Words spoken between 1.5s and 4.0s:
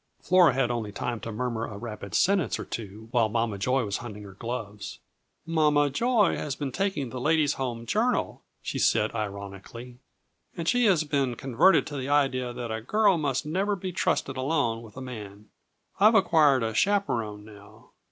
a rapid sentence or two while Mama Joy was